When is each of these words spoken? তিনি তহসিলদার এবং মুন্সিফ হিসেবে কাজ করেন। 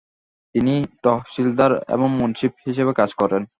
তিনি 0.55 0.73
তহসিলদার 1.03 1.71
এবং 1.95 2.07
মুন্সিফ 2.19 2.51
হিসেবে 2.67 2.91
কাজ 2.93 3.09
করেন। 3.13 3.41